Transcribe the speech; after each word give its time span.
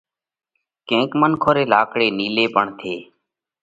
ڪينڪ 0.87 1.11
منکون 1.21 1.53
ري 1.55 1.63
لاڪڙي 1.73 2.07
نِيلي 2.17 2.45
پڻ 2.55 2.65
ٿي 2.79 2.95